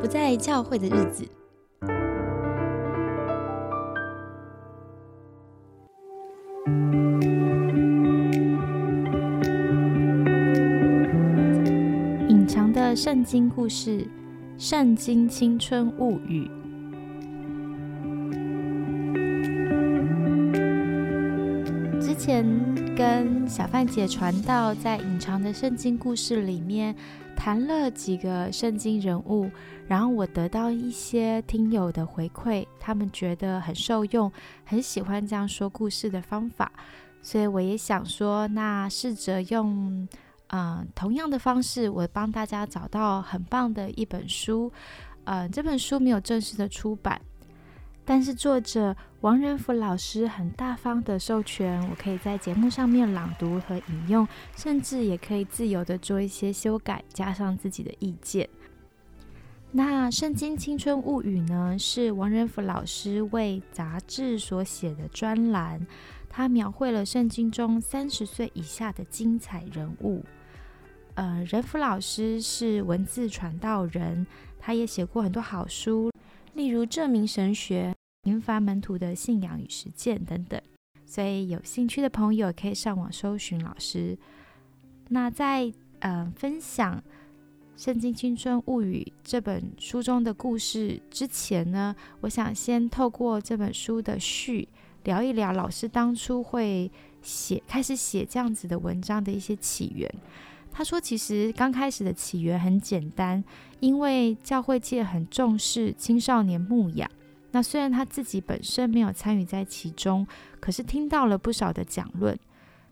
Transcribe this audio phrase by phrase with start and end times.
[0.00, 1.28] 不在教会的日子。
[12.28, 14.00] 隐藏的圣经故事，
[14.56, 16.48] 《圣经青春物语》。
[22.00, 22.46] 之前
[22.96, 26.94] 跟小范姐传道，在隐藏的圣经故事里面
[27.40, 29.50] 谈了几个圣经人物，
[29.88, 34.30] 然后我得到一些听友的回馈，他们觉得很受用，
[34.62, 36.70] 很喜欢这样说故事的方法，
[37.22, 40.06] 所以我也想说，那试着用。
[40.48, 44.70] 嗯，同样的方式，我帮大家找到很棒的一本书。
[45.24, 47.18] 嗯，这本书没有正式的出版，
[48.10, 58.48] 但是作者王仁福老师很大方的授权，我可以在节目上面朗读和引用，甚至也可以自由的做一些修改，加上自己的意见。
[59.70, 65.86] 那《圣经青春物语》呢，是王仁福老师为杂志所写的专栏，
[66.28, 70.24] 他描绘了圣经中三十岁以下的精彩人物。
[71.14, 74.26] 呃，仁福老师是文字传道人，
[74.58, 76.10] 他也写过很多好书，
[76.54, 77.90] 例如《证明神学》
[78.22, 80.60] 《平凡门徒的信仰与实践》等等。
[81.06, 84.16] 所以有兴趣的朋友可以上网搜寻老师。
[85.08, 87.02] 那在呃分享
[87.82, 94.68] 《圣经青春物语》这本书中的故事之前呢，我想先透过这本书的序
[95.04, 96.90] 聊一聊老师当初会
[97.22, 100.08] 写开始写这样子的文章的一些起源。
[100.70, 103.42] 他说：“其实刚开始的起源很简单，
[103.80, 107.10] 因为教会界很重视青少年牧养。
[107.52, 110.26] 那虽然他自己本身没有参与在其中，
[110.60, 112.38] 可是听到了不少的讲论。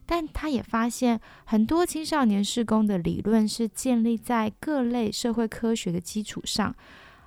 [0.04, 6.74] 但他也发现很多青少年事工的理论是建立在各类社会科学的基础上，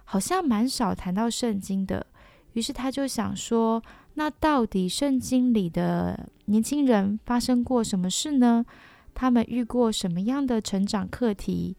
[0.03, 2.06] 好像蛮少谈到圣经的。
[2.53, 3.81] 于是他就想说：
[4.16, 8.66] 那到底圣经里的年轻人发生过什么事呢？”
[9.14, 11.75] 他们遇过什么样的成长课题？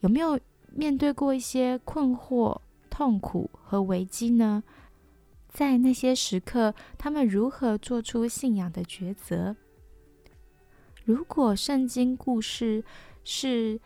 [0.00, 0.38] 有没有
[0.72, 2.60] 面对过一些困惑、
[2.90, 4.62] 痛苦和危机呢？
[5.54, 9.54] 在那些时刻，他们如何做出信仰的抉择？
[11.04, 12.82] 如果圣经故事
[13.22, 13.80] 是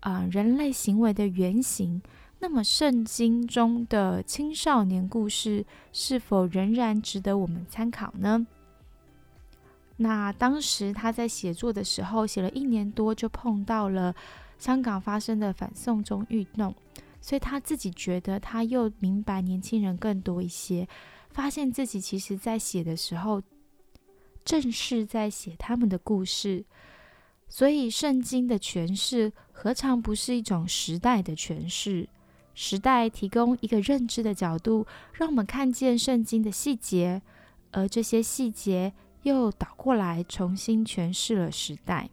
[0.00, 2.02] 啊人类行为的原型，
[2.40, 5.64] 那么圣经中的青少年故事
[5.94, 8.46] 是否仍然值得我们参考呢？
[9.96, 14.14] 那当时他在写作的时候，写了一年多，就碰到了
[14.58, 16.74] 香港发生的反送中运动，
[17.22, 20.86] 所以他自己觉得他又明白年轻人更多一些，
[21.34, 23.42] 发现自己其实在写的时候，
[24.42, 26.64] 正是在写他们的故事。
[27.46, 32.08] 所以圣经的诠释何尝不是一种时代的诠释？
[32.54, 37.20] 时代提供一个认知的角度，让我们看见圣经的细节，
[37.72, 38.94] 而这些细节。
[39.24, 42.10] 又倒过来重新诠释了时代。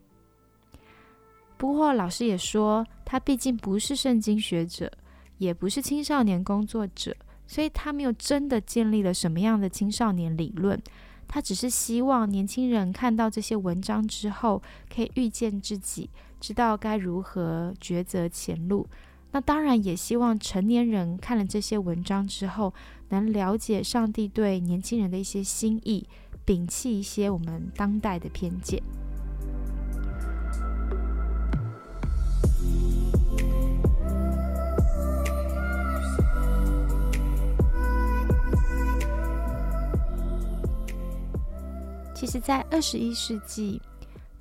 [1.57, 4.89] 不过，老师也说，他毕竟不是圣经学者，
[5.37, 7.13] 也不是青少年工作者，
[7.51, 10.81] 所以他没有真的建立了什么样的青少年理论。
[11.27, 16.09] 他只是希望年轻人看到这些文章之后，可以预见自己，
[16.39, 18.87] 知道该如何抉择前路。
[19.33, 22.73] 那当然，也希望成年人看了这些文章之后，
[23.09, 26.07] 能了解上帝对年轻人的一些心意。
[26.45, 28.81] 摒弃一些我们当代的偏见。
[42.21, 43.81] 其实，在二十一世纪，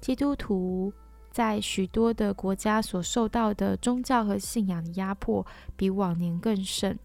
[0.02, 0.92] 基督徒
[1.30, 5.46] 在许多的国家所受到的宗教和信仰的压迫，
[5.78, 6.98] 比往年更甚。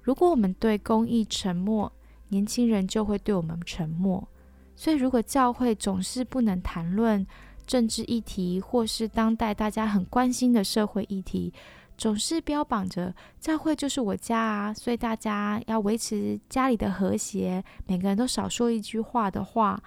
[0.00, 1.92] 如果我们对公益沉默，
[2.28, 4.26] 年轻人就会对我们沉默，
[4.74, 7.26] 所以如果教会总是不能谈论
[7.66, 11.52] 政治议题，或是当代大家很关心的社会议题，
[12.00, 19.82] 总是标榜着教会就是我家啊，所以大家要维持家里的和谐，每个人都少说一句话的话，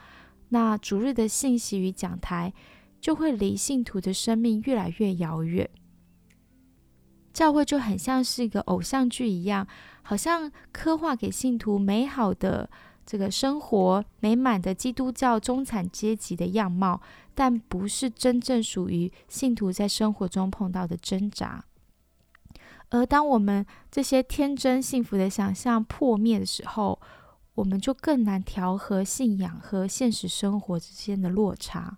[0.49, 2.53] 那主日的信息与讲台
[3.01, 5.67] 就会离信徒的生命越来越遥远。
[7.33, 9.67] 教会就很像是一个偶像剧一样，
[10.03, 12.69] 好像刻画给信徒美好的
[13.07, 17.01] 这个生活、美满的基督教中产阶级的样貌，
[17.33, 21.65] 但不是真正属于信徒在生活中碰到的挣扎。
[22.93, 26.99] 而当我们这些天真幸福的想象破灭的时候，
[27.55, 31.97] 我们就更难调和信仰和现实生活之间的落差。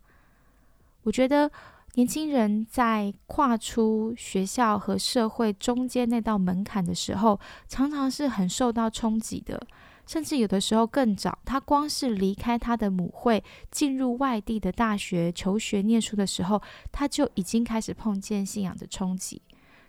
[1.03, 1.51] 我觉得。
[1.97, 7.39] 年轻人在跨出学校和社会中间那道门槛的时候，
[7.69, 9.65] 常常是很受到冲击的，
[10.06, 11.39] 甚至有的时候更早。
[11.45, 16.62] 他光是离开他的母会，进入外地的大学求学念书的时候，
[16.92, 19.42] 他就已经开始碰见信仰的冲击。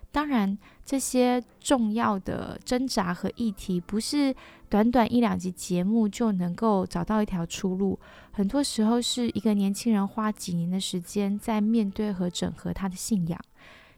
[0.09, 4.33] 当然，这些重要的挣扎和议题，不是
[4.67, 7.99] 短短一两集节目就能够找到一条出路。
[8.31, 13.39] 很多时候，是一个年轻人花几年的时间在面对和整合他的信仰。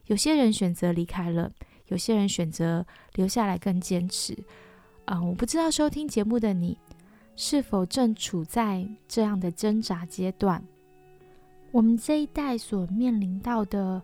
[0.08, 1.50] 有些人选择离开了，
[1.88, 4.38] 有些人选择留下来更坚持。
[5.06, 6.78] 啊，我不知道收听节目的你，
[7.38, 10.62] 是否正处在这样的挣扎阶段？
[11.72, 14.02] 我们这一代所面临到的。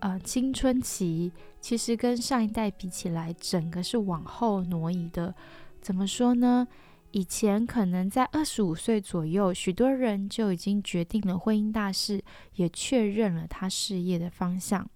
[0.00, 1.30] 呃，青春期
[1.60, 5.34] 其实跟上一代比起来，整个是往后挪移的。
[5.82, 6.66] 怎么说呢？
[7.10, 12.22] 以前可能在二十五岁左右，许多人就已经决定了婚姻大事，
[12.54, 14.88] 也确认了他事业的方向。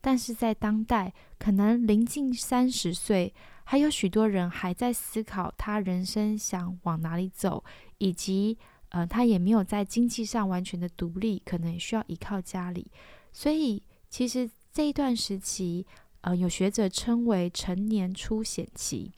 [0.00, 3.34] 但是在当代，可能临近三十岁，
[3.64, 7.64] 还有许多人还在思考他人生想往哪里走，
[7.98, 8.56] 以及
[8.90, 12.86] 呃，他也没有在经济上完全的独立，可能也需要依靠家里，
[13.32, 13.82] 所以。
[14.14, 15.84] 其实这一段时期，
[16.20, 19.10] 呃，有学者称为成年初显期。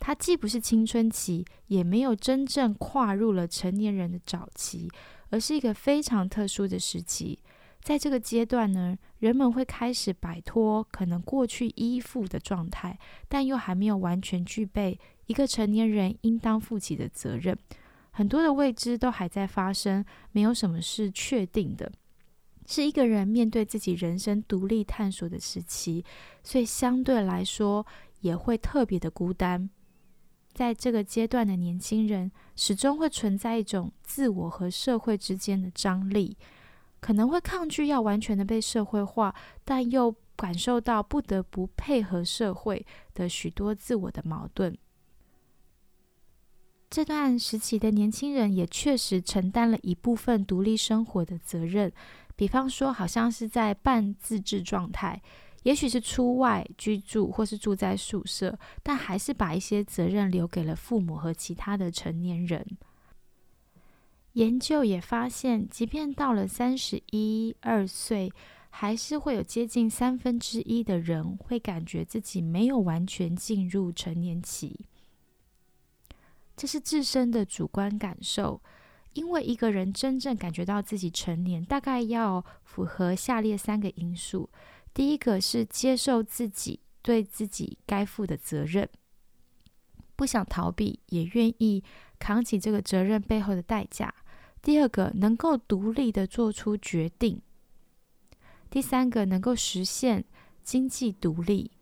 [0.00, 4.90] 它既不是青春期，也没有真正跨入了成年人的早期，
[5.30, 7.38] 而是一个非常特殊的时期。
[7.80, 12.98] 在这个阶段呢，人们会开始摆脱可能过去依附的状态，
[13.28, 17.56] 但又还没有完全具备一个成年人应当负起的责任。
[18.10, 21.92] 很多的未知都还在发生，没有什么是确定的。
[22.68, 26.04] 是一个人面对自己人生独立探索的时期，
[26.42, 27.84] 所以相对来说
[28.20, 29.68] 也会特别的孤单。
[30.52, 36.36] 在这个阶段的年轻人，始终会存在一种自我和社会之间的张力，
[37.00, 39.34] 可能会抗拒要完全的被社会化，
[39.64, 42.84] 但又感受到不得不配合社会
[43.14, 44.76] 的许多自我的矛盾。
[46.90, 51.90] 这段时期的年轻人也确实承担了一部分独立生活的责任。
[52.38, 55.20] 比方说，好像是在半自治状态，
[55.64, 62.64] 也许是出外居住，或是住在宿舍，但还是把一些责任留给了父母和其他的成年人。
[64.34, 68.32] 研究也发现，即便到了三十一二岁，
[68.70, 74.78] 还是会有接近三分之一的人会感觉自己没有完全进入成年期，
[76.56, 78.62] 这是自身的主观感受。
[79.14, 84.48] 因为一个人真正感觉到自己成年，大概要符合下列三个因素：
[84.94, 88.88] 第一个是接受自己对自己该负的责任，
[90.14, 91.82] 不想逃避，也愿意
[92.18, 94.08] 扛起这个责任背后的代价；
[94.62, 97.40] 第二个能够独立的做出决定；
[98.70, 100.24] 第三个能够实现
[100.62, 101.72] 经济独立。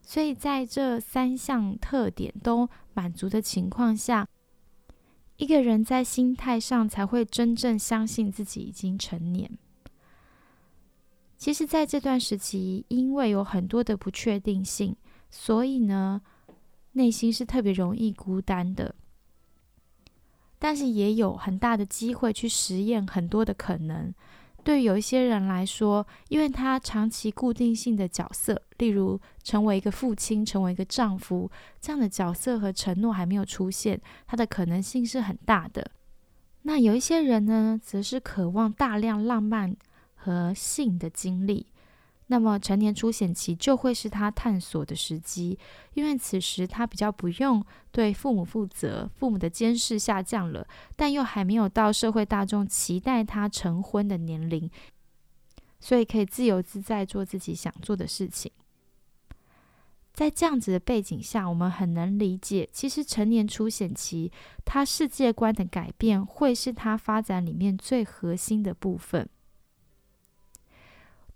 [0.00, 4.26] 所以在这三项特点都满足的情况下。
[5.36, 9.50] 一个人在心态上才会真正相信自己已经成年。
[11.36, 14.96] 其实，在这段时期，因为有很多的不确定性，
[15.30, 16.22] 所以呢，
[16.92, 18.94] 内心是特别容易孤单的。
[20.58, 24.14] 但是，也有很大的机会去实验很多的可能。
[24.66, 31.48] 对于有一些人来说，因为他长期固定性的角色，例如成为一个父亲、成为一个丈夫
[31.80, 35.88] 这样的角色和承诺还没有出现，他的可能性是很大的。
[36.62, 39.76] 那有一些人呢，则是渴望大量浪漫
[40.16, 41.68] 和性的经历。
[42.28, 45.56] 那么成年初显期就会是他探索的时机，
[45.94, 50.66] 因为此时他比较不用对父母负责，父母的监视下降了，
[50.96, 54.68] 但又还没有到社会大众期待他成婚的年龄，
[55.78, 58.50] 所以可以自由自在做自己想做的事情。
[60.12, 64.32] 在这样子的背景下，我们很能理解，其实成年初显期
[64.64, 69.28] 他世界观的改变会是他发展里面最核心的部分。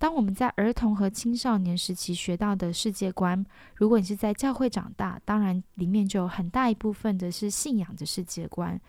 [0.00, 8.80] 当我们在儿童和青少年时期学到的世界观，如果你是在教会长大，当然里面就有很大一部分的是信仰的世界观。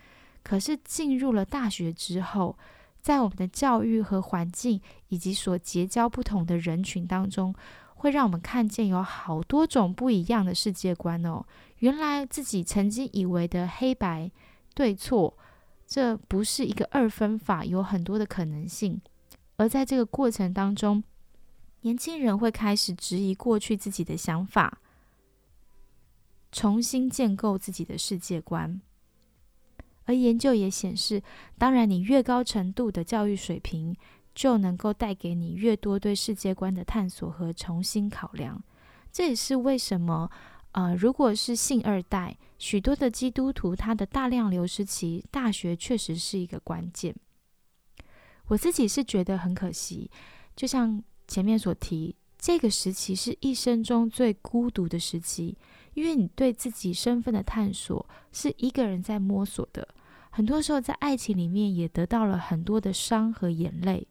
[0.42, 2.58] 可是进入了大学之后，
[3.02, 7.54] 在我们的教育和环境以及所结交不同的人群当中，
[7.96, 11.46] 会让我们看见有好多种不一样的世界观哦。
[11.80, 14.32] 原来自己曾经以为的黑白
[14.74, 15.38] 对错，
[15.86, 19.02] 这不是一个二分法，有很多的可能性。
[19.62, 21.04] 而在这个过程当中，
[21.82, 24.80] 年轻人会开始质疑过去自己的想法，
[26.52, 28.82] 重新建构自己的世界观。
[30.06, 31.22] 而研究也显示，
[31.60, 33.96] 当然，你越高程度的教育水平，
[34.34, 38.60] 就能够带给你越多对世界观的探索和重新考量。
[39.12, 40.32] 这也是为什么，
[40.72, 47.16] 呃，如果是信二代，许多的基督徒他的大量流失期，大学确实是一个关键。
[48.52, 50.12] 我自己是觉得很可惜，
[50.58, 55.58] 就像前面所提，这个时期是一生中最孤独的时期，
[55.94, 59.88] 因为你对自己身份的探索是一个人在摸索的。
[60.32, 64.06] 很多时候在爱情里面也得到了很多的伤和眼泪，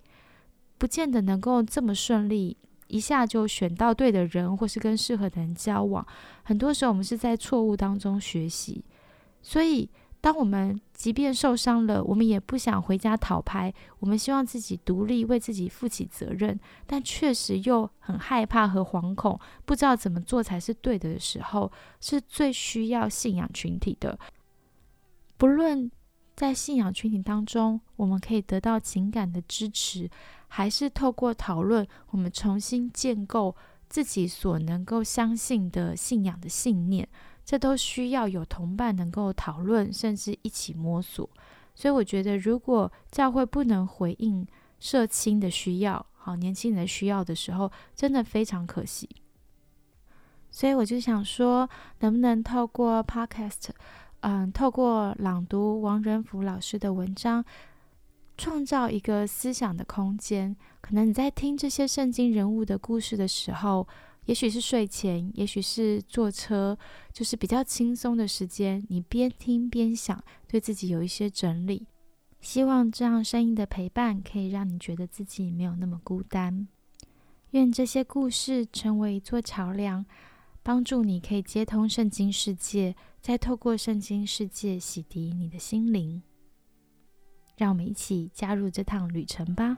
[0.78, 2.56] 不见得能够这么顺利，
[2.86, 6.06] 一下就选到对的人，或是跟适合的人交往。
[6.44, 8.82] 很多时候我们是在错误当中学习，
[9.42, 9.90] 所以
[10.20, 24.18] 当我们即便受伤了，我们也不想回家讨拍，我们希望自己独立，为自己负起责任，但确实又很害怕和惶恐，不知道怎么做才是对的的时候，是最需要信仰群体的，
[25.36, 25.90] 不论。
[26.36, 30.08] 在信仰群体当中，我们可以得到情感的支持，
[30.48, 33.54] 还是透过讨论，我们重新建构
[33.90, 37.06] 自己所能够相信的信仰的信念，
[37.44, 41.28] 这都需要有同伴能够讨论，甚至一起摸索。
[41.74, 44.46] 所以，我觉得如果教会不能回应
[44.78, 49.08] 社青的需要，好年轻人的需要的时候，真的非常可惜。
[50.50, 51.68] 所以，我就想说，
[52.00, 53.70] 能不能透过 Podcast？
[54.20, 57.42] 嗯，透过朗读王仁福老师的文章，
[58.36, 60.54] 创造一个思想的空间。
[60.82, 63.88] 可能你在听这些圣经人物的故事的时候，
[64.30, 66.78] 也许是睡前，也许是坐车，
[67.12, 71.88] 就是比较轻松的时间，你边听边想，对自己有一些整理。
[72.40, 76.68] 希望这样声音的陪伴，可以让你觉得自己没有那么孤单。
[77.50, 80.06] 愿这些故事成为一座桥梁。
[80.62, 86.22] 帮助你可以接通圣经世界，再透过圣经世界洗涤你的心灵。
[87.56, 89.76] 让我们一起加入这趟旅程吧。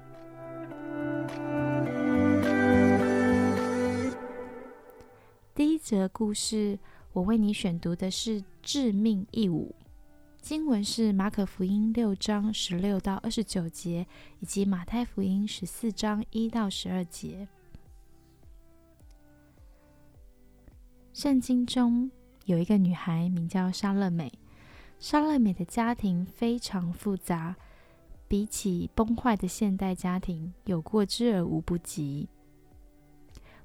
[5.55, 6.79] 第一则故事，
[7.13, 9.75] 我为你选读的是《致命义务》，
[10.41, 14.07] 经文是马可福音六章十六到二十九节，
[14.41, 17.47] 以及马太福音十四章一到十二节。
[21.13, 22.11] 圣经中
[22.47, 24.33] 有一个女孩名叫莎乐美，
[24.99, 27.55] 莎乐美的家庭非常复杂，
[28.27, 32.27] 比起崩坏的现代家庭，有过之而无不及。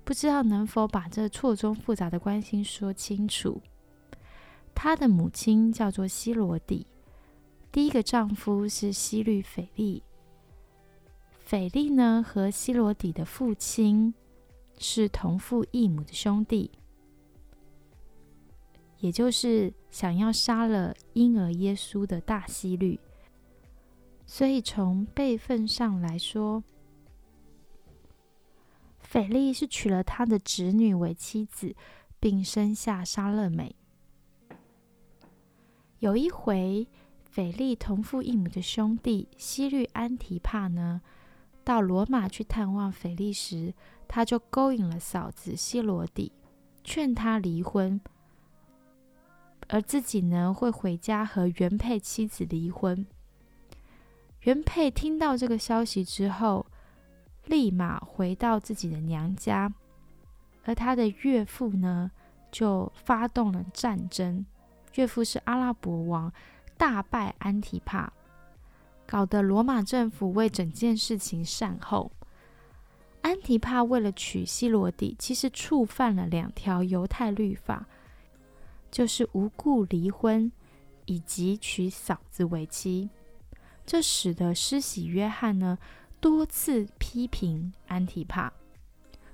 [0.08, 3.62] 不知道能否把这错综复杂的关系说清楚？
[4.74, 6.88] 她的母亲叫做希罗底，
[7.74, 10.02] 第一个丈夫是希律斐利。
[11.40, 14.14] 斐利呢和希罗底的父亲
[14.78, 16.72] 是同父异母的兄弟。
[19.00, 22.98] 也就是想要杀了婴儿耶稣的大希律，
[24.26, 26.64] 所以从辈分上来说，
[29.18, 31.76] 斐利是娶了他的侄女为妻子，
[32.20, 33.76] 并生下沙勒美。
[35.98, 36.88] 有一回，
[37.24, 41.02] 斐利同父异母的兄弟希律安提帕呢，
[41.64, 43.74] 到罗马去探望斐利时，
[44.08, 46.32] 他就勾引了嫂子希罗底，
[46.84, 48.00] 劝他离婚。
[49.68, 53.04] 而自己呢，会回家和原配妻子离婚。
[54.42, 56.68] 原配听到这个消息之后，
[57.48, 59.74] 立马回到自己的娘家，
[60.64, 62.12] 而他的岳父呢，
[62.52, 64.46] 就发动了战争。
[64.96, 66.32] 岳父是阿拉伯王，
[66.78, 68.12] 大败安提帕，
[69.06, 72.12] 搞得罗马政府为整件事情善后。
[73.22, 77.86] 安提帕为了娶希罗底，其实触犯了两条犹太律法。
[78.90, 80.50] 就是无故离婚，
[81.06, 83.10] 以及娶嫂子为妻，
[83.86, 85.78] 这使得施洗约翰呢
[86.20, 88.52] 多次批评安提帕，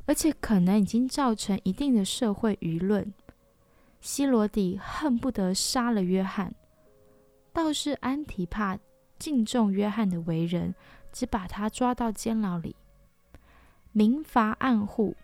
[0.05, 3.13] 而且可能已经造成一定的社会舆论。
[4.01, 6.53] 希罗底恨不得杀了约翰，
[7.53, 8.77] 倒是安提帕
[9.17, 10.75] 敬重约翰的为人，
[11.11, 12.75] 只把他抓到监牢里，
[13.91, 15.15] 明罚暗护。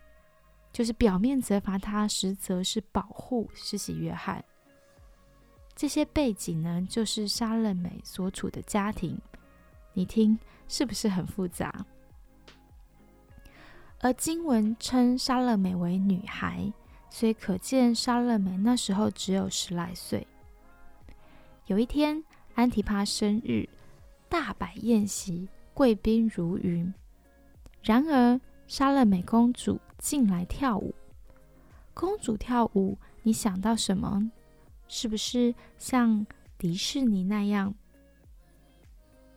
[0.72, 4.44] 就是表面责罚他，实则是保护施洗约翰。
[5.74, 9.18] 这些背景呢，就是莎乐美所处的家庭，
[9.92, 11.84] 你听是不是很复杂？
[14.00, 16.72] 而经文称莎乐美为女孩，
[17.08, 20.26] 所以可见莎乐美那时候只有十来岁。
[21.66, 23.68] 有一天，安提帕生日，
[24.28, 26.92] 大摆宴席，贵宾如云。
[27.82, 29.80] 然而，莎乐美公主。
[30.00, 30.94] 进来跳舞，
[31.92, 34.32] 公主跳舞，你想到什么？
[34.88, 37.74] 是不是像迪士尼那样？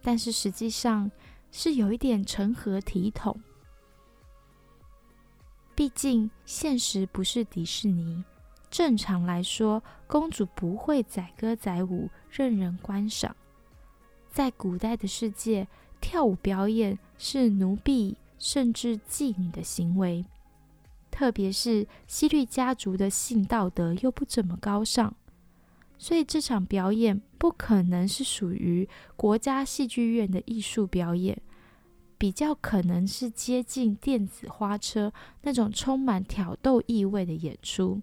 [0.03, 1.09] 但是实际上，
[1.49, 3.39] 是有一点成何体统。
[5.73, 8.23] 毕竟现实不是迪士尼，
[8.69, 13.35] 正常来说，公主不会载歌载舞任人观赏。
[14.29, 15.67] 在古代的世界，
[16.01, 20.25] 跳舞表演是奴婢甚至妓女的行为，
[21.09, 25.15] 特别是西律家族的性道德又不怎么高尚，
[25.97, 31.41] 所以这场表演不可能是属于国家戏剧院的艺术表演。
[32.15, 38.01] 比较可能是接近电子花车那种充满挑逗意味的演出，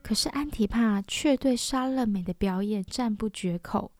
[0.00, 3.90] 可是安提帕却对莎乐美的表演赞不绝口，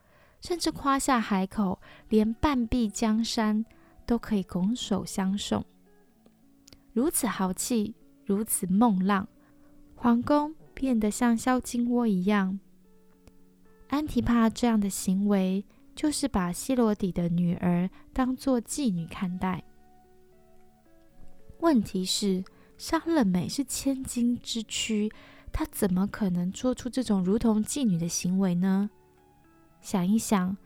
[0.40, 3.64] 甚至夸下海口，连半壁江山
[4.06, 5.64] 都可以拱手相送。
[6.92, 7.92] 如此豪气，
[8.24, 9.26] 如此梦浪，
[9.96, 12.60] 皇宫变得像小金窝一样。
[13.88, 15.64] 安提帕这样的行为。
[15.98, 19.64] 就是把希罗底的女儿当做妓女看待。
[21.58, 22.44] 问题是，
[22.76, 25.10] 莎乐美是千金之躯，
[25.50, 28.88] 她怎么可能做出这种如同妓女的行为呢？
[29.80, 30.56] 想一想，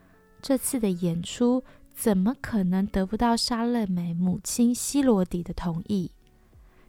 [0.43, 1.65] 这次的演出
[1.95, 6.11] 怎么可能得不到莎乐美母亲希罗底的同意？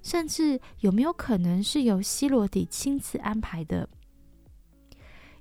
[0.04, 3.90] 甚至有没有可能是由希罗底亲自安排的？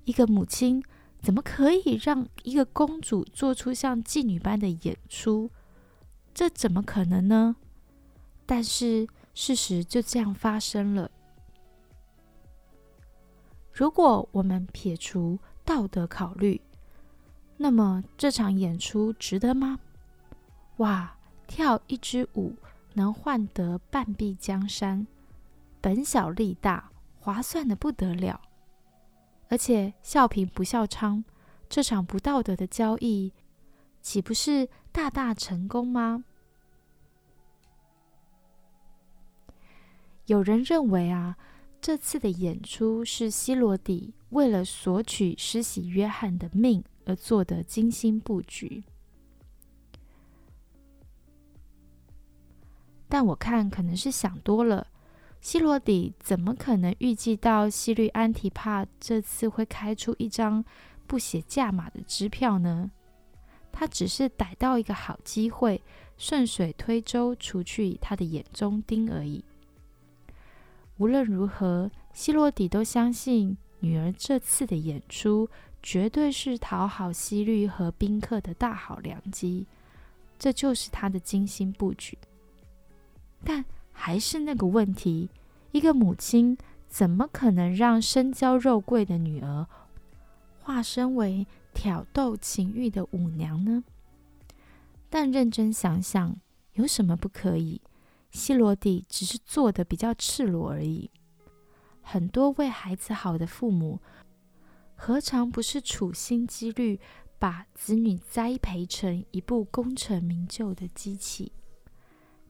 [0.05, 0.83] 一个母亲。
[1.21, 5.49] 怎么可以让一个公主做出像妓女般的演出？
[6.35, 7.55] 这怎么可能呢？
[8.45, 11.09] 但是事实就这样发生了。
[13.73, 16.61] 如果我们撇除道德考虑，
[17.57, 19.79] 那么这场演出值得吗？
[20.79, 21.17] 哇，
[21.47, 22.53] 跳一支舞
[22.95, 25.07] 能换得半壁江山，
[25.81, 28.41] 本小利大，划算的不得了。
[29.49, 31.23] 而且笑贫不笑娼，
[31.69, 33.33] 这场不道德的交易，
[34.01, 36.25] 岂不是大大成功吗？
[40.27, 41.37] 有人认为啊，
[41.81, 48.85] 这次的演出是希罗底为了索取施洗约翰的命而做的精心布局，
[53.13, 54.87] 但我看可能是想多了。
[55.43, 60.65] 希罗底怎么可能预计到西律安提帕这次会开出一张
[61.07, 62.91] 不写价码的支票呢？
[63.71, 65.83] 他只是逮到一个好机会，
[66.17, 69.45] 顺水推舟，除去他的眼中钉而已。
[70.97, 75.47] 无论如何，希罗底都相信女儿这次的演出
[75.83, 79.67] 绝对是讨好西律和宾客的大好良机，
[80.39, 82.17] 这就是他的精心布局。
[83.45, 83.65] 但。
[83.95, 85.31] 还是那个问题，
[85.71, 89.69] 一个母亲怎么可能让身娇肉贵的女儿
[90.61, 93.85] 化身为挑逗情欲的舞娘呢？
[95.09, 96.37] 但认真想想，
[96.73, 97.81] 有什么不可以？
[98.33, 101.09] 希罗底只是做的比较赤裸而已。
[102.01, 104.01] 很多为孩子好的父母，
[104.97, 106.99] 何尝不是处心积虑
[107.39, 111.53] 把子女栽培成一部功成名就的机器？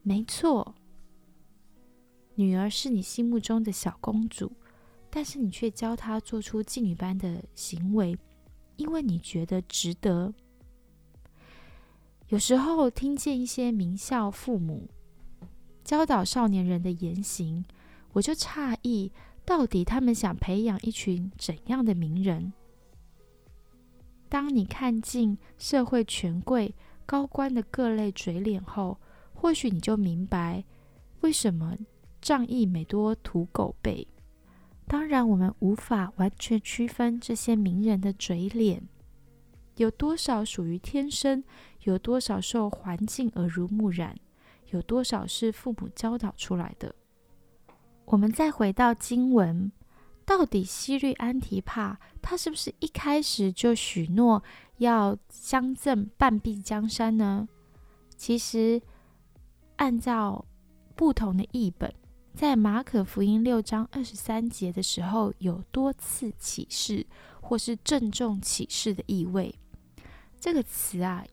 [0.01, 0.73] 没错。
[2.35, 4.51] 女儿是你心目中的小公主，
[5.09, 8.17] 但是你却教她做出妓女般的行为，
[8.75, 10.33] 因为你觉得值得。
[12.29, 14.89] 有时候听见一些名校父母
[15.83, 17.63] 教导少年人的言行，
[18.13, 19.11] 我就诧异，
[19.45, 22.51] 到底他们想培养一群怎样的名人？
[24.29, 26.73] 当你看尽社会权贵
[27.05, 28.97] 高官的各类嘴脸后，
[29.35, 30.63] 或许你就明白
[31.21, 31.77] 为什么。
[32.23, 34.07] 仗义每多屠狗辈。
[34.87, 38.87] 当然，我们无法完全区分这些名人的嘴脸，
[39.75, 41.43] 有多少属于天生，
[41.81, 44.15] 有多少受环境耳濡目染，
[44.71, 46.95] 有多少是父母教导出来的。
[48.05, 49.69] 我们再回到经文，
[50.25, 54.41] 到底西律安提帕他是不是一开始就许诺
[54.77, 57.49] 要相赠半壁江山呢？
[58.15, 58.81] 其实，
[59.75, 60.45] 按照
[60.95, 61.93] 不同的译本。
[62.33, 67.05] 在马可福音六章二十三节的时候，有多次启示
[67.39, 69.53] 或是郑重启示的意味。
[70.39, 71.23] 这个词啊，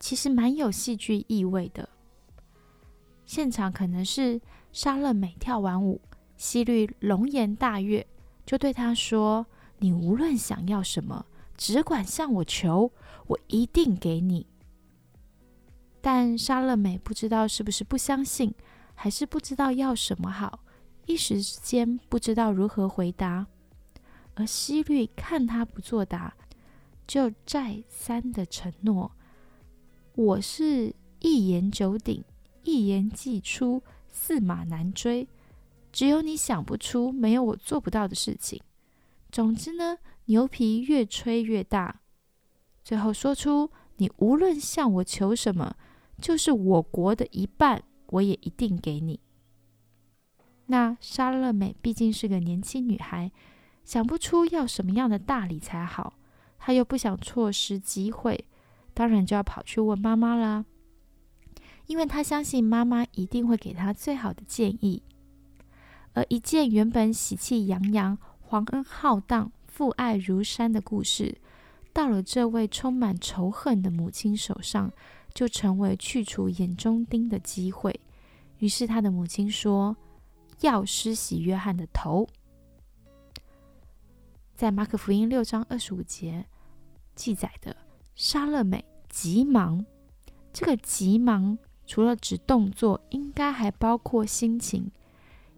[0.00, 1.88] 其实蛮有戏剧意味的。
[3.24, 4.40] 现场可能是
[4.72, 6.00] 莎乐美跳完舞，
[6.36, 8.04] 希律龙颜大悦，
[8.44, 9.46] 就对他说
[9.78, 11.24] ：“你无论想要什么，
[11.56, 12.90] 只管向我求，
[13.28, 14.46] 我一定给你。”
[16.02, 18.52] 但莎乐美不知道是不是不相信。
[18.96, 20.64] 还是不知道要什么好，
[21.06, 23.46] 一时之间不知道如何回答。
[24.34, 26.34] 而西律看他不作答，
[27.06, 29.12] 就再三的承诺，
[30.14, 32.24] 我是一言九鼎，
[32.64, 35.28] 一言既出，驷马难追。
[35.92, 38.60] 只有你想不出，没有我做不到的事情。
[39.30, 42.00] 总之呢，牛皮越吹越大，
[42.84, 45.74] 最后说出你无论向我求什么，
[46.20, 49.20] 就是我国的一半，我也一定给你。
[50.66, 53.30] 那莎乐美毕竟是个年轻女孩，
[53.84, 56.14] 想不出要什么样的大礼才好，
[56.58, 58.46] 她又不想错失机会，
[58.92, 60.64] 当然就要跑去问妈妈啦。
[61.86, 65.02] 因为她相信妈妈一定会给她最好的建议。
[66.14, 71.38] 而一件原本喜气洋洋、皇恩浩荡、父爱如山的故事，
[71.92, 74.90] 到了这位充满仇恨的母亲手上，
[75.36, 78.00] 就成为去除眼中钉的机会。
[78.58, 79.96] 于是，他的母亲说。
[80.60, 82.26] 要施洗约翰的头，
[84.54, 86.46] 在马可福音六章二十五节
[87.14, 87.76] 记载的，
[88.14, 89.84] 沙勒美急忙。
[90.54, 94.90] 这个急忙除了指动作，应该还包括心情。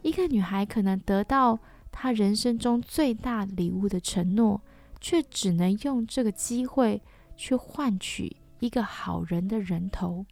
[0.03, 1.61] 一个女孩可能得到
[1.93, 4.61] 她人生中最大礼物的承诺，
[5.01, 7.01] 却只能用这个机会
[7.37, 10.27] 去换取一个好人的人头，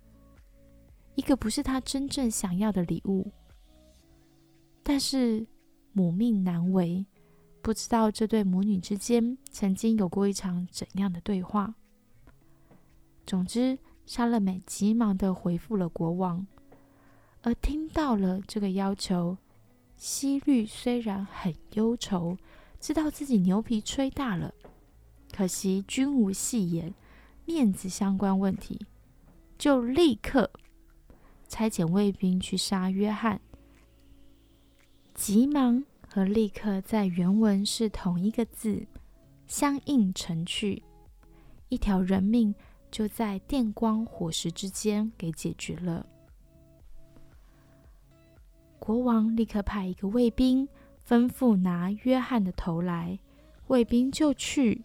[1.14, 3.30] 一个不是他真正想要的礼物。
[4.82, 5.46] 但是
[5.92, 7.06] 母命难违，
[7.62, 11.74] 不知道这对母女之间曾经有过一场怎样的对话。
[13.26, 16.46] 总之，莎乐美急忙的回复了国王，
[17.42, 19.36] 而听到了这个要求，
[19.96, 22.36] 西律虽然很忧愁，
[22.78, 24.54] 知道自己牛皮吹大了，
[25.32, 26.94] 可惜君无戏言，
[27.46, 28.84] 面子相关问题，
[29.56, 30.50] 就立刻
[31.48, 33.40] 差遣卫兵去杀约翰。
[35.14, 38.86] 急忙和立刻在原文是同一个字，
[39.46, 40.82] 相应成趣，
[41.68, 42.54] 一条人命
[42.90, 46.04] 就在电光火石之间给解决了。
[48.78, 50.68] 国王立刻派一个卫兵，
[51.08, 53.18] 吩咐拿约翰的头来。
[53.68, 54.84] 卫兵就去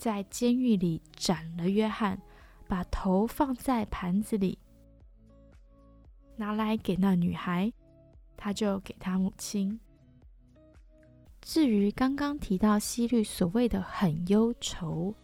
[0.00, 2.18] 在监狱里斩了约翰，
[2.66, 4.58] 把头放在盘子里，
[6.36, 7.70] 拿来给那女孩。
[8.34, 9.78] 他就给他母亲。
[11.42, 15.14] 至于刚刚提到希律所谓的很忧愁，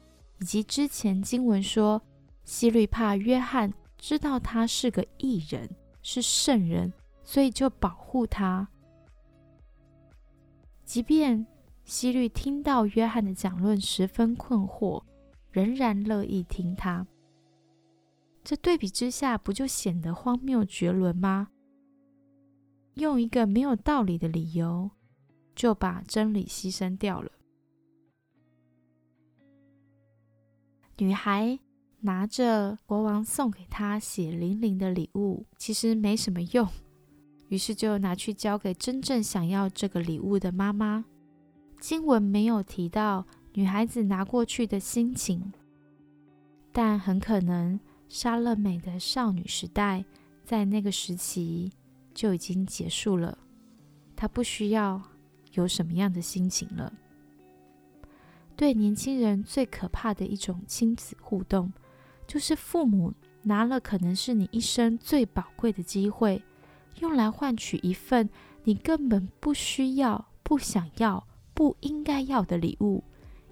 [0.41, 2.03] 以及之前经文说
[2.45, 6.93] 希律怕约翰知道他是个异人，是圣人，
[7.25, 8.69] 所以就保护他。
[10.85, 11.47] 即便
[11.87, 15.05] 希律听到约翰的讲论十分困惑，
[15.53, 17.07] 仍然乐意听他。
[18.42, 21.49] 这对比之下，不就显得荒谬绝伦吗？
[22.94, 24.90] 用一个没有道理的理由，
[25.55, 27.31] 就把真理牺牲掉了。
[30.99, 31.59] 女孩
[32.01, 36.68] 拿着国王送给她血淋淋的礼物，其实没什么用，
[37.49, 41.05] 于是就拿去交给真正想要这个礼物的妈妈。
[41.81, 45.53] 经文没有提到女孩子拿过去的心情，
[46.73, 50.05] 但很可能莎乐美的少女时代
[50.45, 51.73] 在那个时期。
[52.15, 53.37] 就已经结束了，
[54.17, 55.03] 她不需要
[55.53, 56.91] 有什么样的心情了。
[58.57, 61.71] 对年轻人最可怕的一种亲子互动，
[62.27, 63.12] 就是父母
[63.43, 66.43] 拿了可能是你一生最宝贵的机会，
[67.01, 68.31] 用来换取一份
[68.65, 73.03] 你根本不需要、不想要、不应该要的礼物，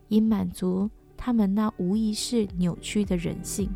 [0.09, 3.71] 以满足他们那无疑是扭曲的人性。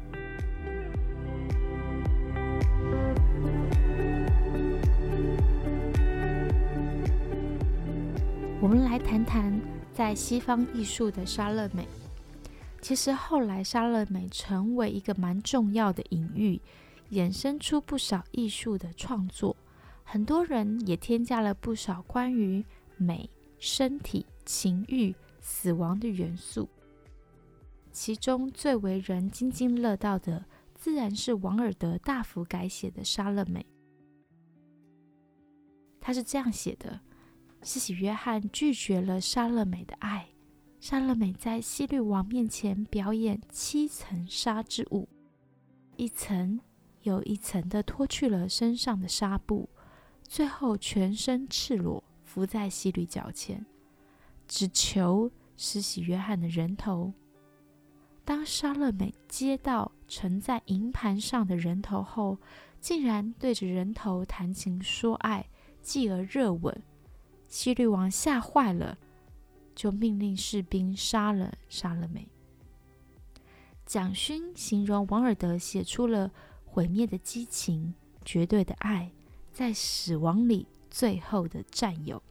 [8.60, 9.58] 我们来谈谈
[9.94, 11.88] 在西方艺术的莎乐美。
[12.82, 16.60] 其实后来莎乐美成为一个蛮重要的隐喻，
[17.12, 19.56] 衍生出不少艺术的创作。
[20.04, 22.62] 很多人也添加了不少关于
[22.98, 26.68] 美、身体、情欲、死亡的元素。
[27.90, 30.44] 其中最为人津津乐道的，
[30.74, 33.66] 自然是王尔德大幅改写的莎乐美。
[36.00, 37.00] 他是这样写的。
[37.62, 40.28] 西喜约翰拒绝了莎乐美的爱，
[40.78, 45.08] 莎乐美在希律王面前表演七层纱之舞，
[45.96, 46.60] 一层
[47.02, 49.68] 又一层的脱去了身上的纱布，
[50.22, 53.64] 最后全身赤裸伏在希律脚前，
[54.46, 57.14] 只求施洗约翰的人头。
[58.22, 62.36] 当莎乐美接到盛在银盘上的人头后，
[62.78, 65.48] 竟然对着人头谈情说爱，
[65.80, 66.82] 继而热吻。
[67.48, 68.98] 希律王吓坏了，
[69.74, 72.28] 就命令士兵杀了莎乐美。
[73.86, 76.30] 蒋勋形容王尔德写出了
[76.66, 79.10] 毁灭的激情、绝对的爱，
[79.50, 82.22] 在死亡里最后的战友。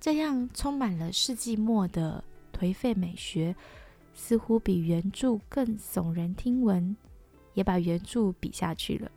[0.00, 3.54] 这样充满了世纪末的颓废美学，
[4.14, 6.96] 似乎比原著更耸人听闻，
[7.54, 9.10] 也把原著比下去了。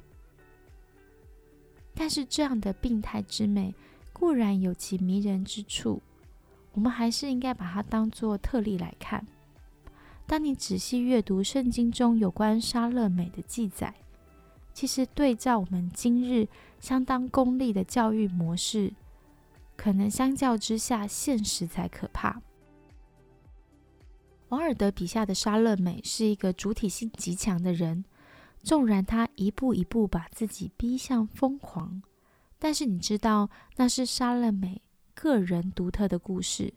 [1.95, 3.73] 但是，这样的病态之美
[4.11, 6.01] 固然有其迷人之处，
[6.73, 9.25] 我们还是应该把它当做特例来看。
[10.25, 13.93] 当你仔细阅读圣经中有关莎乐美的记载，
[14.73, 16.47] 其实对照我们今日
[16.79, 18.93] 相当功利的教育模式。
[19.75, 22.41] 可能相较之下，现实才可怕。
[24.49, 28.05] 王尔德笔下的莎乐美是一个主体性极强的人，
[28.62, 32.03] 纵然他一步一步把自己逼向疯狂，
[32.59, 34.81] 但是你知道那是莎乐美
[35.15, 36.73] 个人独特的故事。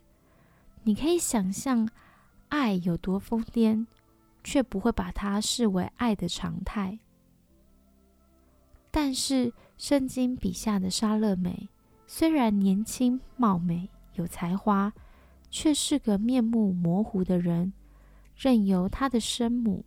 [0.85, 1.87] 你可以想象
[2.49, 3.87] 爱有多疯癫，
[4.43, 6.99] 却不会把它视为爱的常态。
[8.99, 11.69] 但是圣经笔下的莎乐美。
[12.07, 14.91] 虽然年轻貌美有才华，
[15.51, 17.75] 却是个面目模糊的人，
[18.35, 19.85] 任由他的生母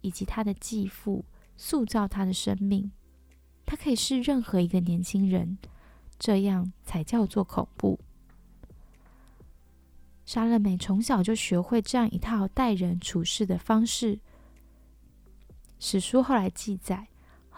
[0.00, 1.22] 以及他的继父
[1.58, 2.90] 塑造他的生命。
[3.66, 5.58] 他可以是任何一个年轻人，
[6.18, 8.00] 这样才叫做恐怖。
[10.24, 14.18] 莎乐美从小就学会这样一套待人处事的方式。
[15.78, 17.09] 史书后来记载。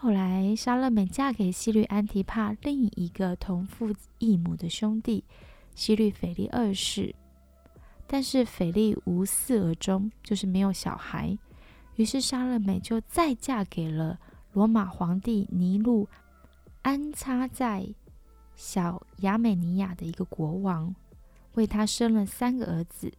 [0.02, 5.22] 后来，莎乐美嫁给西律安提帕另一个同父异母的兄弟
[5.76, 7.14] 西律斐利二世，
[8.08, 11.38] 但是斐利无嗣而终，就是没有小孩。
[11.94, 14.18] 于是莎乐美就再嫁给了
[14.50, 16.08] 罗马皇帝尼禄
[16.82, 17.86] 安插在
[18.56, 20.92] 小亚美尼亚的一个国王，
[21.54, 23.12] 为他生了三个儿子。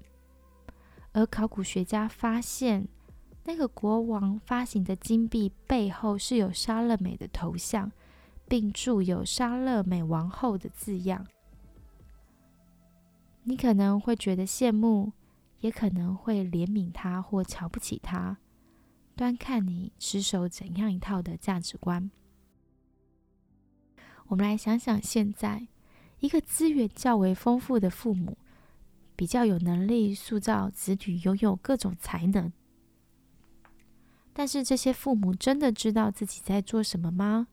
[1.13, 2.89] 而考古学家发现。
[3.45, 7.91] 那个国王发行的金币背后是有莎乐美的头像，
[8.47, 11.27] 并注有“莎乐美王后”的字样。
[13.43, 15.11] 你可能会觉得羡慕，
[15.59, 18.37] 也可能会怜悯他或瞧不起他，
[19.17, 22.09] 端看你持守怎样一套的价值观。
[24.27, 25.67] 我们来想想，现在
[26.19, 28.37] 一个资源较为丰富的父母，
[29.17, 32.49] 比较有能力塑造子女拥有各种才能。
[34.33, 37.47] 但是这些父母真的知道自己在做什么吗？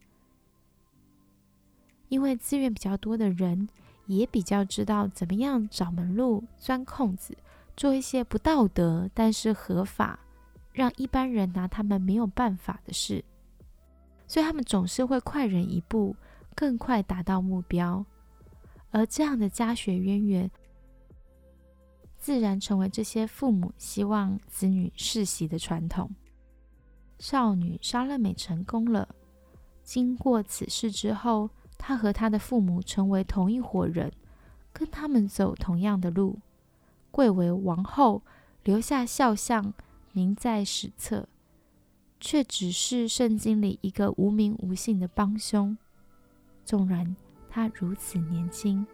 [2.08, 3.68] 因为资源比较多的人，
[4.06, 7.36] 也比较知道怎么样找门路、钻空子，
[7.76, 10.18] 做一些不道德但是合法，
[10.72, 13.24] 让一般人拿他们没有办法的事。
[14.26, 16.16] 所以他们总是会快人一步，
[16.54, 18.04] 更快达到目标。
[18.90, 20.50] 而这样的家学渊源，
[22.18, 26.10] 自然成为这些父母希望子女世袭的传统。
[27.20, 29.14] 少女莎乐美成功了。
[29.84, 34.10] 经过此事之后，她和她的父母成为同一伙人，
[34.72, 36.38] 跟他们走同样的路，
[37.10, 38.22] 贵为王后，
[38.64, 39.74] 留下肖像，
[40.12, 41.28] 名在史册，
[42.18, 45.76] 却只是圣经里一个无名无姓的帮凶。
[46.64, 47.14] 纵然
[47.50, 48.86] 她如此年轻、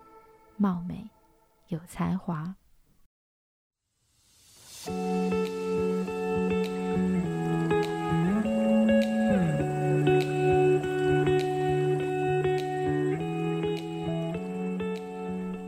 [0.56, 1.08] 貌美、
[1.68, 2.56] 有才华。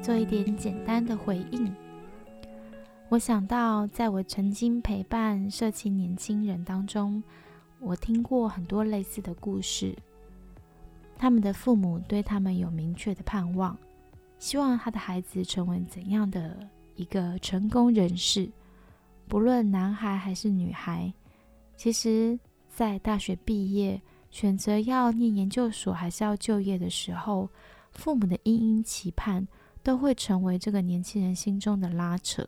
[0.09, 1.71] 做一点简单的回应。
[3.11, 7.23] 我想到，在我曾经陪伴社青年轻人当中，
[7.79, 9.95] 我听过很多类似的故事。
[11.19, 13.77] 他们的父母对他们有明确的盼望，
[14.39, 16.59] 希望他的孩子成为怎样的
[16.97, 18.51] 一个成功人士，
[19.27, 21.13] 不论男孩还是女孩。
[21.77, 22.41] 其实，
[22.71, 27.47] 在大学毕业选择要念研究所还是要就业的时候，
[27.91, 29.47] 父母的殷殷期盼。
[29.89, 32.47] 都会成为这个年轻人心中的拉扯。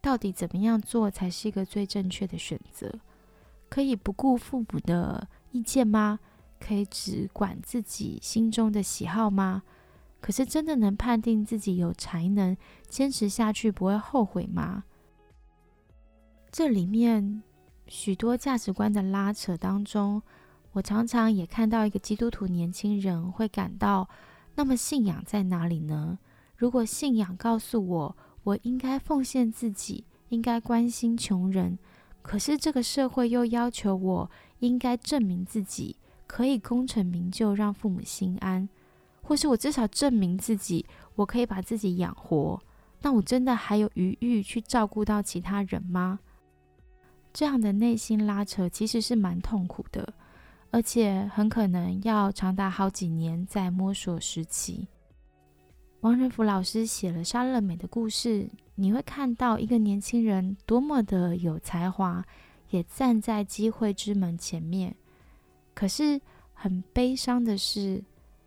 [0.00, 2.90] 到底怎么样做才是一个最正确的选择？
[3.68, 6.18] 可以不顾父母的意见吗？
[6.58, 9.62] 可以只管自己心中的喜好吗？
[10.22, 12.56] 可是真的能判定自己有才能，
[12.88, 14.84] 坚持下去不会后悔吗？
[16.50, 17.42] 这里面
[17.86, 20.22] 许多价值观的拉扯当中，
[20.72, 24.08] 我常常也看到一个基督徒年轻人会感到。
[24.60, 26.18] 那么信仰在哪里呢？
[26.54, 31.78] 如果信仰告诉我，我应该奉献自己，应该关心穷人，
[32.20, 35.96] 可是这个社会又要求我应该证明自己
[36.26, 38.68] 可以功成名就，让父母心安，
[39.22, 42.60] 或是我至少证明自己，我可以把自己养活，
[43.00, 46.20] 那我真的还有余裕去照顾到其他人吗？
[47.32, 50.12] 这样的内心拉扯其实是蛮痛苦的，
[50.70, 54.86] 而且很可能要长达好几年在摸索时期。
[56.00, 62.24] 王仁福老师写了莎乐美的故事，你会看到一个年轻人多么的有才华，
[62.70, 64.94] 也站在机会之门前面。
[65.74, 66.20] 可是
[66.54, 68.02] 很悲伤的是，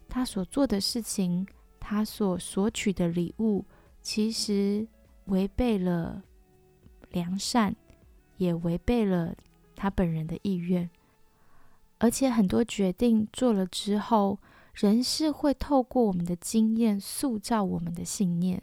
[0.09, 1.45] 他所做的事情，
[1.79, 3.65] 他所索取的礼物，
[4.01, 4.87] 其实
[5.25, 6.23] 违背了
[7.11, 7.75] 良善，
[8.37, 9.35] 也违背了
[9.75, 10.89] 他本人的意愿。
[12.03, 14.37] 而且很多决定做了之后。
[14.73, 18.59] 人是会透过我们的经验塑造我们的信念，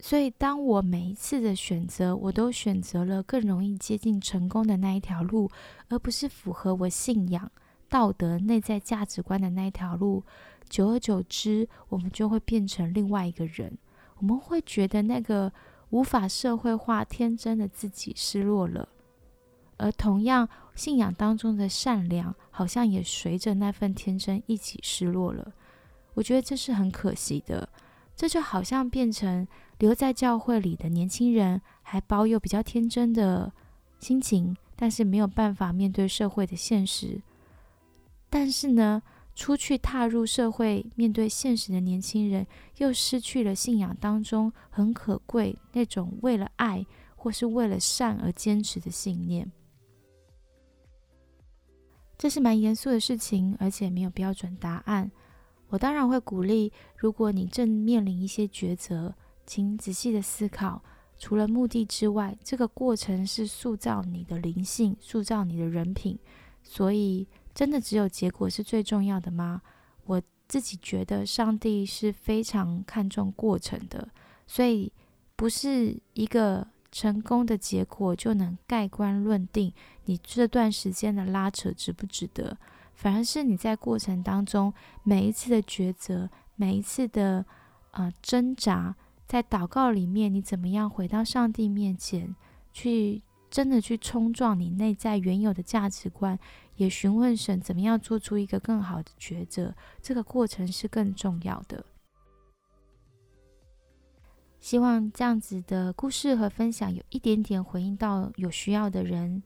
[0.00, 5.48] 所以当我每一次的选择，我都选择了更容易接近成功的那一条路，
[5.88, 7.48] 而不是符合我信仰、
[7.88, 10.24] 道德、内在价值观的那一条路。
[10.68, 13.78] 久而久之，我们就会变成另外一个人，
[14.18, 15.52] 我们会觉得那个
[15.90, 18.88] 无法社会化、天真的自己失落了。
[19.76, 25.52] 而同样，信仰当中的善良，好像也随着那份天真一起失落了。
[26.14, 27.68] 我觉得这是很可惜的。
[28.14, 29.46] 这就好像变成
[29.78, 33.52] 留在教会里的年轻人，还保有比较天真的
[33.98, 37.20] 心情，但是没有办法面对社会的现实。
[38.30, 39.02] 但是呢，
[39.34, 42.46] 出去踏入社会，面对现实的年轻人，
[42.78, 46.86] 又失去了信仰当中很可贵那种为了爱
[47.16, 49.52] 或是为了善而坚持的信念。
[52.26, 55.08] 这是蛮严肃的事情，而且没有标准答案。
[55.68, 59.14] 我当然会鼓励，如果你正面临一些抉择，
[59.46, 60.82] 请仔细的思考。
[61.16, 66.18] 除了目的之外，这个过程是塑造你的灵性，塑造你的人品。
[66.64, 69.62] 所以，真的只有结果是最重要的吗？
[70.06, 74.08] 我自己觉得，上帝是非常看重过程的，
[74.48, 74.92] 所以
[75.36, 76.66] 不是一个。
[76.96, 79.70] 成功的结果就能盖棺论定
[80.06, 82.56] 你这段时间的拉扯值不值得，
[82.94, 87.44] 反而是你在过程当中每一次的抉择，每一次的
[87.90, 92.34] 呃挣扎，在祷告里面，你怎么样回到上帝面前
[92.72, 96.38] 去，真的去冲撞你内在原有的价值观，
[96.76, 101.84] 也询问神怎么样做出一个更好的抉择，这个过程是更重要的。
[104.66, 109.40] 希望这样子的故事和分享有一点点回应到有需要的人，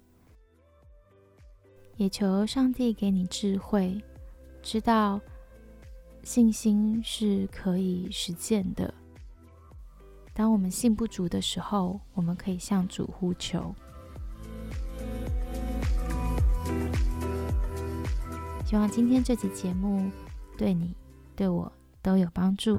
[1.96, 4.02] 也求上帝给你智慧，
[4.62, 5.20] 知道
[6.22, 8.94] 信心是可以实践的。
[10.32, 13.74] 当我们信不足的时候，我们可以向主呼求。
[18.64, 20.10] 希望今天这集节目
[20.56, 20.96] 对你、
[21.36, 22.78] 对我都有帮助。